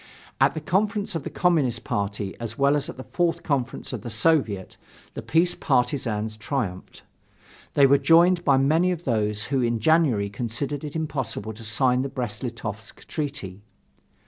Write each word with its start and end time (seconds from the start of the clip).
At 0.39 0.55
the 0.55 0.61
conference 0.61 1.13
of 1.13 1.21
the 1.23 1.29
Communist 1.29 1.83
party 1.83 2.35
as 2.39 2.57
well 2.57 2.75
as 2.75 2.89
at 2.89 2.97
the 2.97 3.03
Fourth 3.03 3.43
Conference 3.43 3.93
of 3.93 4.01
the 4.01 4.09
Soviet, 4.09 4.75
the 5.13 5.21
peace 5.21 5.53
partisans 5.53 6.35
triumphed. 6.37 7.03
They 7.75 7.85
were 7.85 7.99
joined 7.99 8.43
by 8.43 8.57
many 8.57 8.91
of 8.91 9.03
those 9.05 9.43
who 9.53 9.61
in 9.61 9.79
January 9.79 10.27
considered 10.27 10.83
it 10.83 10.95
impossible 10.95 11.53
to 11.53 11.63
sign 11.63 12.01
the 12.01 12.09
Brest 12.09 12.41
Litovsk 12.41 13.05
treaty. 13.05 13.61